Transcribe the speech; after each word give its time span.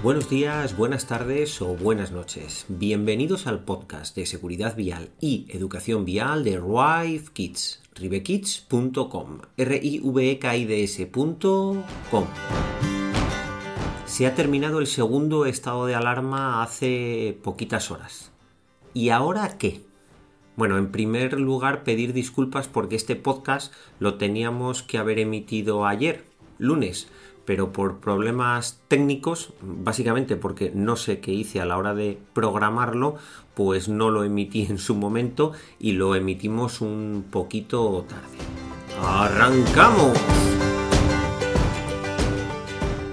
Buenos 0.00 0.30
días, 0.30 0.76
buenas 0.76 1.08
tardes 1.08 1.60
o 1.60 1.74
buenas 1.74 2.12
noches. 2.12 2.66
Bienvenidos 2.68 3.48
al 3.48 3.64
podcast 3.64 4.14
de 4.14 4.26
seguridad 4.26 4.76
vial 4.76 5.10
y 5.20 5.46
educación 5.48 6.04
vial 6.04 6.44
de 6.44 6.60
Rive 6.60 7.24
Kids, 7.32 7.82
rivekids.com, 7.96 9.40
r 9.56 9.80
i 9.82 9.98
v 9.98 10.30
e 10.30 10.38
k 10.38 10.56
i 10.56 10.64
d 10.66 10.84
s.com. 10.84 12.26
Se 14.06 14.26
ha 14.28 14.36
terminado 14.36 14.78
el 14.78 14.86
segundo 14.86 15.46
estado 15.46 15.86
de 15.86 15.96
alarma 15.96 16.62
hace 16.62 17.36
poquitas 17.42 17.90
horas. 17.90 18.30
¿Y 18.94 19.08
ahora 19.08 19.58
qué? 19.58 19.82
Bueno, 20.54 20.78
en 20.78 20.92
primer 20.92 21.40
lugar 21.40 21.82
pedir 21.82 22.12
disculpas 22.12 22.68
porque 22.68 22.94
este 22.94 23.16
podcast 23.16 23.72
lo 23.98 24.14
teníamos 24.14 24.84
que 24.84 24.98
haber 24.98 25.18
emitido 25.18 25.86
ayer, 25.86 26.24
lunes, 26.58 27.08
pero 27.48 27.72
por 27.72 28.00
problemas 28.00 28.82
técnicos, 28.88 29.54
básicamente 29.62 30.36
porque 30.36 30.70
no 30.74 30.96
sé 30.96 31.20
qué 31.20 31.32
hice 31.32 31.62
a 31.62 31.64
la 31.64 31.78
hora 31.78 31.94
de 31.94 32.18
programarlo, 32.34 33.16
pues 33.54 33.88
no 33.88 34.10
lo 34.10 34.22
emití 34.22 34.66
en 34.68 34.76
su 34.76 34.94
momento 34.94 35.52
y 35.78 35.92
lo 35.92 36.14
emitimos 36.14 36.82
un 36.82 37.24
poquito 37.30 38.04
tarde. 38.06 38.36
¡Arrancamos! 39.02 40.12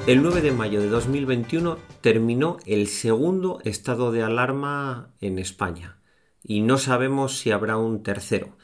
El 0.05 0.21
9 0.21 0.41
de 0.41 0.51
mayo 0.51 0.81
de 0.81 0.89
2021 0.89 1.77
terminó 2.01 2.57
el 2.65 2.87
segundo 2.87 3.59
estado 3.63 4.11
de 4.11 4.21
alarma 4.21 5.11
en 5.21 5.39
España 5.39 6.01
y 6.43 6.59
no 6.59 6.77
sabemos 6.77 7.37
si 7.37 7.51
habrá 7.51 7.77
un 7.77 8.03
tercero. 8.03 8.57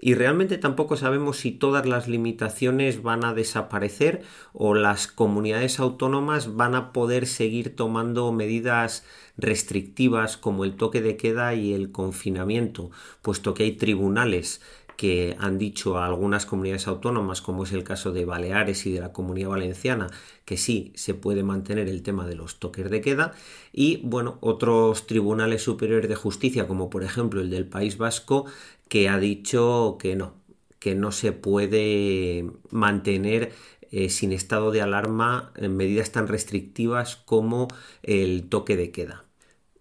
Y 0.00 0.14
realmente 0.14 0.58
tampoco 0.58 0.96
sabemos 0.96 1.38
si 1.38 1.50
todas 1.50 1.84
las 1.84 2.06
limitaciones 2.06 3.02
van 3.02 3.24
a 3.24 3.34
desaparecer 3.34 4.22
o 4.52 4.74
las 4.74 5.08
comunidades 5.08 5.80
autónomas 5.80 6.54
van 6.54 6.76
a 6.76 6.92
poder 6.92 7.26
seguir 7.26 7.74
tomando 7.74 8.30
medidas 8.30 9.04
restrictivas 9.36 10.36
como 10.36 10.64
el 10.64 10.76
toque 10.76 11.02
de 11.02 11.16
queda 11.16 11.54
y 11.54 11.72
el 11.74 11.90
confinamiento, 11.90 12.90
puesto 13.22 13.54
que 13.54 13.64
hay 13.64 13.72
tribunales 13.72 14.60
que 14.98 15.36
han 15.38 15.58
dicho 15.58 15.96
a 15.96 16.06
algunas 16.06 16.44
comunidades 16.44 16.88
autónomas, 16.88 17.40
como 17.40 17.62
es 17.62 17.72
el 17.72 17.84
caso 17.84 18.10
de 18.10 18.24
Baleares 18.24 18.84
y 18.84 18.92
de 18.92 18.98
la 19.00 19.12
Comunidad 19.12 19.50
Valenciana, 19.50 20.08
que 20.44 20.56
sí 20.56 20.92
se 20.96 21.14
puede 21.14 21.44
mantener 21.44 21.88
el 21.88 22.02
tema 22.02 22.26
de 22.26 22.34
los 22.34 22.58
toques 22.58 22.90
de 22.90 23.00
queda, 23.00 23.32
y 23.72 23.98
bueno, 23.98 24.38
otros 24.40 25.06
tribunales 25.06 25.62
superiores 25.62 26.08
de 26.08 26.16
justicia, 26.16 26.66
como 26.66 26.90
por 26.90 27.04
ejemplo 27.04 27.40
el 27.40 27.48
del 27.48 27.68
País 27.68 27.96
Vasco, 27.96 28.46
que 28.88 29.08
ha 29.08 29.18
dicho 29.20 29.98
que 30.00 30.16
no, 30.16 30.34
que 30.80 30.96
no 30.96 31.12
se 31.12 31.30
puede 31.30 32.50
mantener 32.70 33.52
eh, 33.92 34.08
sin 34.10 34.32
estado 34.32 34.72
de 34.72 34.82
alarma 34.82 35.52
medidas 35.60 36.10
tan 36.10 36.26
restrictivas 36.26 37.14
como 37.14 37.68
el 38.02 38.48
toque 38.48 38.76
de 38.76 38.90
queda. 38.90 39.27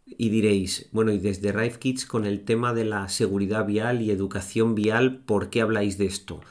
Y 0.10 0.30
diréis, 0.30 0.88
bueno, 0.94 1.12
y 1.12 1.20
desde 1.20 1.52
Rive 1.52 1.80
Kids 1.80 2.06
con 2.06 2.26
el 2.26 2.46
tema 2.46 2.74
de 2.74 2.86
la 2.86 3.10
seguridad 3.10 3.66
vial 3.66 4.02
y 4.02 4.10
educación 4.12 4.74
vial, 4.74 5.18
¿por 5.20 5.50
qué 5.50 5.62
habláis 5.62 5.98
de 5.98 6.06
esto? 6.06 6.42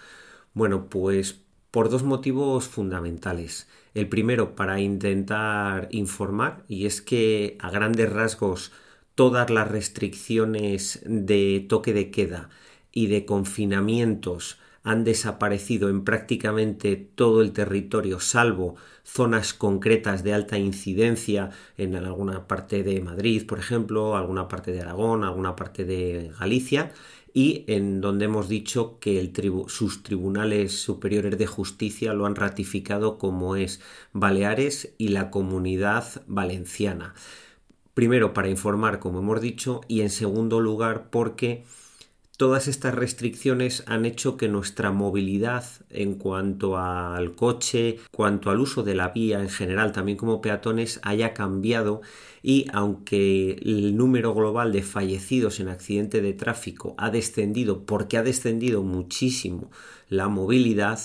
Bueno, 0.53 0.89
pues 0.91 1.41
por 1.71 1.89
dos 1.89 2.03
motivos 2.03 2.69
fundamentales. 2.69 3.67
El 3.95 4.09
primero, 4.09 4.55
para 4.55 4.81
intentar 4.81 5.89
informar, 5.91 6.65
y 6.69 6.87
es 6.87 7.01
que 7.01 7.57
a 7.61 7.71
grandes 7.71 8.13
rasgos 8.13 8.73
todas 9.15 9.49
las 9.51 9.69
restricciones 9.69 11.03
de 11.07 11.65
toque 11.69 11.95
de 11.95 12.11
queda 12.11 12.51
y 12.93 13.07
de 13.07 13.25
confinamientos 13.25 14.59
han 14.87 15.03
desaparecido 15.03 15.89
en 15.89 16.05
prácticamente 16.05 16.95
todo 16.95 17.43
el 17.43 17.53
territorio, 17.53 18.21
salvo 18.21 18.77
zonas 19.03 19.53
concretas 19.53 20.23
de 20.23 20.33
alta 20.33 20.59
incidencia 20.59 21.51
en 21.77 21.97
alguna 21.97 22.47
parte 22.47 22.85
de 22.85 23.01
Madrid, 23.01 23.45
por 23.49 23.59
ejemplo, 23.59 24.17
alguna 24.17 24.47
parte 24.47 24.71
de 24.71 24.83
Aragón, 24.83 25.25
alguna 25.25 25.57
parte 25.57 25.85
de 25.85 26.31
Galicia, 26.39 26.93
y 27.35 27.65
en 27.67 28.01
donde 28.01 28.27
hemos 28.27 28.49
dicho 28.49 29.01
que 29.01 29.33
sus 29.67 30.05
tribunales 30.05 30.81
superiores 30.81 31.37
de 31.37 31.49
justicia 31.49 32.15
lo 32.15 32.25
han 32.25 32.37
ratificado 32.37 33.19
como 33.19 33.57
es 33.57 33.81
Baleares 34.13 34.95
y 34.99 35.09
la 35.09 35.33
comunidad 35.33 36.23
valenciana. 36.29 37.15
Primero, 37.93 38.33
para 38.33 38.51
informar, 38.51 39.01
como 39.01 39.19
hemos 39.19 39.41
dicho, 39.41 39.81
y 39.89 40.03
en 40.03 40.11
segundo 40.11 40.61
lugar, 40.61 41.11
porque 41.11 41.65
Todas 42.37 42.69
estas 42.69 42.95
restricciones 42.95 43.83
han 43.87 44.05
hecho 44.05 44.37
que 44.37 44.49
nuestra 44.49 44.93
movilidad 44.93 45.65
en 45.89 46.17
cuanto 46.17 46.77
al 46.77 47.35
coche, 47.35 47.99
cuanto 48.11 48.51
al 48.51 48.61
uso 48.61 48.83
de 48.83 48.95
la 48.95 49.09
vía 49.09 49.41
en 49.41 49.49
general, 49.49 49.93
también 49.93 50.19
como 50.19 50.43
peatones, 50.43 51.01
haya 51.03 51.33
cambiado. 51.33 52.03
Y 52.43 52.67
aunque 52.75 53.53
el 53.53 53.97
número 53.97 54.35
global 54.35 54.71
de 54.71 54.83
fallecidos 54.83 55.61
en 55.61 55.69
accidente 55.69 56.21
de 56.21 56.35
tráfico 56.35 56.95
ha 56.99 57.09
descendido 57.09 57.87
porque 57.87 58.19
ha 58.19 58.23
descendido 58.23 58.83
muchísimo 58.83 59.71
la 60.11 60.29
movilidad, 60.29 61.01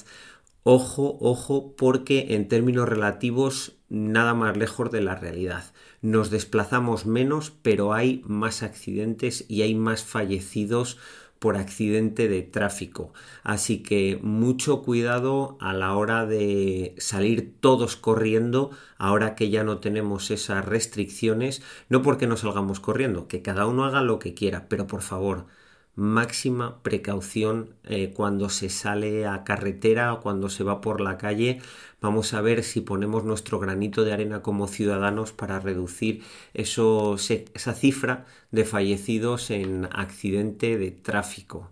ojo, 0.63 1.17
ojo, 1.19 1.75
porque 1.75 2.35
en 2.35 2.47
términos 2.47 2.87
relativos 2.87 3.73
nada 3.89 4.33
más 4.33 4.55
lejos 4.55 4.89
de 4.91 5.01
la 5.01 5.15
realidad. 5.15 5.63
Nos 6.01 6.29
desplazamos 6.29 7.05
menos, 7.05 7.51
pero 7.61 7.93
hay 7.93 8.23
más 8.25 8.63
accidentes 8.63 9.45
y 9.47 9.63
hay 9.63 9.75
más 9.75 10.03
fallecidos 10.03 10.97
por 11.41 11.57
accidente 11.57 12.27
de 12.27 12.43
tráfico. 12.43 13.13
Así 13.41 13.81
que 13.81 14.19
mucho 14.21 14.83
cuidado 14.83 15.57
a 15.59 15.73
la 15.73 15.95
hora 15.95 16.27
de 16.27 16.93
salir 16.99 17.55
todos 17.59 17.95
corriendo, 17.95 18.69
ahora 18.99 19.33
que 19.33 19.49
ya 19.49 19.63
no 19.63 19.79
tenemos 19.79 20.29
esas 20.29 20.63
restricciones, 20.63 21.63
no 21.89 22.03
porque 22.03 22.27
no 22.27 22.37
salgamos 22.37 22.79
corriendo, 22.79 23.27
que 23.27 23.41
cada 23.41 23.65
uno 23.65 23.85
haga 23.85 24.03
lo 24.03 24.19
que 24.19 24.35
quiera, 24.35 24.69
pero 24.69 24.85
por 24.85 25.01
favor, 25.01 25.47
máxima 25.95 26.81
precaución 26.83 27.75
eh, 27.83 28.13
cuando 28.13 28.49
se 28.49 28.69
sale 28.69 29.27
a 29.27 29.43
carretera 29.43 30.13
o 30.13 30.21
cuando 30.21 30.49
se 30.49 30.63
va 30.63 30.81
por 30.81 31.01
la 31.01 31.17
calle. 31.17 31.61
Vamos 32.01 32.33
a 32.33 32.41
ver 32.41 32.63
si 32.63 32.81
ponemos 32.81 33.23
nuestro 33.23 33.59
granito 33.59 34.03
de 34.03 34.13
arena 34.13 34.41
como 34.41 34.67
ciudadanos 34.67 35.31
para 35.33 35.59
reducir 35.59 36.23
esa 36.53 37.73
cifra 37.73 38.25
de 38.51 38.65
fallecidos 38.65 39.51
en 39.51 39.87
accidente 39.91 40.77
de 40.77 40.91
tráfico. 40.91 41.71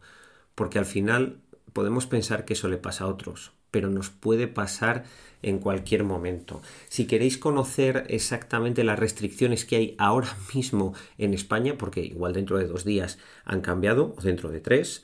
Porque 0.56 0.80
al 0.80 0.86
final 0.86 1.42
podemos 1.74 2.06
pensar 2.08 2.46
que 2.46 2.54
eso 2.54 2.68
le 2.68 2.78
pasa 2.78 3.06
a 3.06 3.08
otros, 3.08 3.54
pero 3.72 3.90
nos 3.90 4.10
puede 4.10 4.48
pasar 4.48 5.04
en 5.42 5.60
cualquier 5.60 6.04
momento. 6.04 6.62
Si 6.90 7.06
queréis 7.06 7.38
conocer 7.38 8.06
exactamente 8.10 8.84
las 8.84 9.00
restricciones 9.00 9.66
que 9.66 9.76
hay 9.78 9.96
ahora 9.98 10.36
mismo 10.54 10.94
en 11.18 11.34
España, 11.34 11.76
porque 11.78 12.02
igual 12.02 12.34
dentro 12.34 12.58
de 12.58 12.68
dos 12.68 12.84
días 12.84 13.18
han 13.46 13.62
cambiado, 13.62 14.16
o 14.18 14.22
dentro 14.22 14.50
de 14.52 14.60
tres, 14.60 15.04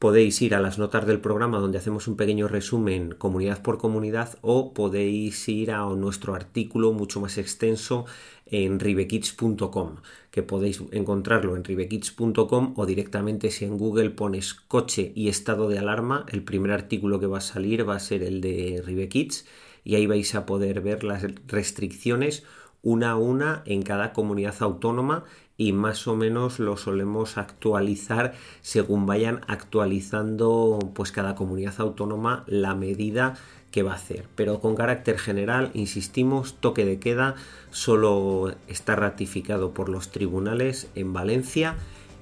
podéis 0.00 0.40
ir 0.40 0.54
a 0.54 0.60
las 0.60 0.78
notas 0.78 1.06
del 1.06 1.20
programa 1.20 1.58
donde 1.58 1.76
hacemos 1.76 2.08
un 2.08 2.16
pequeño 2.16 2.48
resumen 2.48 3.14
comunidad 3.14 3.60
por 3.60 3.76
comunidad 3.76 4.38
o 4.40 4.72
podéis 4.72 5.46
ir 5.46 5.72
a 5.72 5.84
nuestro 5.90 6.34
artículo 6.34 6.94
mucho 6.94 7.20
más 7.20 7.36
extenso 7.36 8.06
en 8.46 8.80
ribekids.com 8.80 9.96
que 10.30 10.42
podéis 10.42 10.82
encontrarlo 10.92 11.54
en 11.54 11.64
ribekids.com 11.64 12.72
o 12.76 12.86
directamente 12.86 13.50
si 13.50 13.66
en 13.66 13.76
Google 13.76 14.08
pones 14.08 14.54
coche 14.54 15.12
y 15.14 15.28
estado 15.28 15.68
de 15.68 15.78
alarma 15.78 16.24
el 16.30 16.44
primer 16.44 16.72
artículo 16.72 17.20
que 17.20 17.26
va 17.26 17.38
a 17.38 17.42
salir 17.42 17.86
va 17.86 17.96
a 17.96 18.00
ser 18.00 18.22
el 18.22 18.40
de 18.40 18.82
Ribekids 18.82 19.44
y 19.84 19.96
ahí 19.96 20.06
vais 20.06 20.34
a 20.34 20.46
poder 20.46 20.80
ver 20.80 21.04
las 21.04 21.26
restricciones 21.46 22.44
una 22.82 23.12
a 23.12 23.16
una 23.16 23.62
en 23.66 23.82
cada 23.82 24.12
comunidad 24.12 24.54
autónoma 24.60 25.24
y 25.56 25.72
más 25.72 26.06
o 26.06 26.16
menos 26.16 26.58
lo 26.58 26.76
solemos 26.76 27.36
actualizar 27.36 28.32
según 28.62 29.04
vayan 29.04 29.42
actualizando 29.46 30.78
pues 30.94 31.12
cada 31.12 31.34
comunidad 31.34 31.74
autónoma 31.78 32.44
la 32.46 32.74
medida 32.74 33.34
que 33.70 33.82
va 33.82 33.92
a 33.92 33.96
hacer. 33.96 34.24
Pero 34.34 34.60
con 34.60 34.74
carácter 34.74 35.18
general, 35.18 35.70
insistimos, 35.74 36.54
toque 36.54 36.84
de 36.84 36.98
queda 36.98 37.34
solo 37.70 38.54
está 38.68 38.96
ratificado 38.96 39.72
por 39.72 39.88
los 39.88 40.10
tribunales 40.10 40.88
en 40.94 41.12
Valencia 41.12 41.76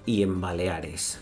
y 0.04 0.22
en 0.22 0.40
Baleares. 0.40 1.20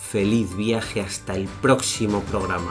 Feliz 0.00 0.56
viaje 0.56 1.00
hasta 1.00 1.36
el 1.36 1.46
próximo 1.46 2.20
programa. 2.22 2.70